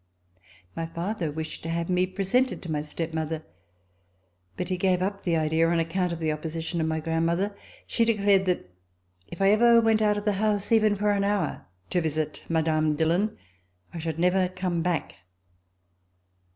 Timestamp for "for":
10.95-11.11